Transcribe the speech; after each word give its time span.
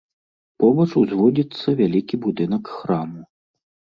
Побач 0.61 0.87
узводзіцца 1.01 1.67
вялікі 1.81 2.15
будынак 2.25 2.63
храму. 2.79 3.21